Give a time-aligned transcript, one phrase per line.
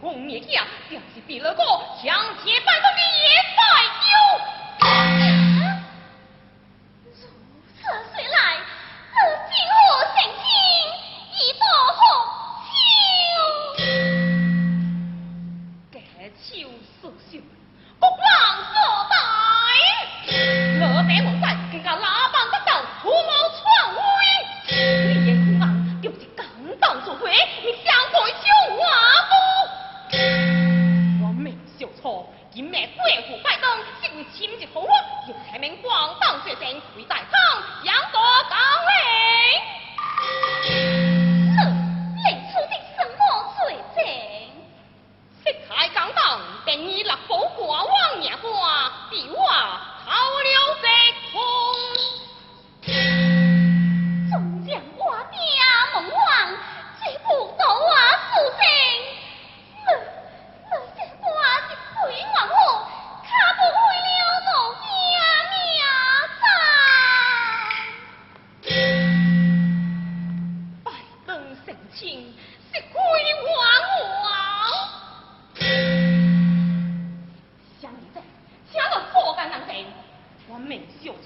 [0.00, 1.62] 攻灭将，将其毙了，个
[2.02, 2.14] 向
[2.44, 2.87] 前奔。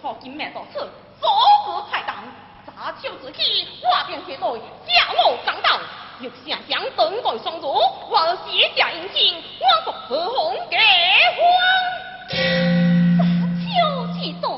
[0.00, 0.78] 错金命到此，
[1.20, 1.28] 左
[1.66, 2.16] 无太当，
[2.66, 5.78] 早秋之起，我便携队下路张道，
[6.20, 7.72] 欲下乡登台双足，
[8.10, 10.76] 我写下英情，我复何红给
[11.36, 11.42] 荒。
[13.18, 13.24] 早
[13.58, 14.48] 秋之队，